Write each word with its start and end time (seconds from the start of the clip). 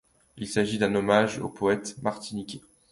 Il 0.35 0.47
s’agit 0.47 0.79
d’un 0.79 0.95
hommage 0.95 1.37
au 1.37 1.47
poète 1.47 2.01
martiniquais. 2.01 2.61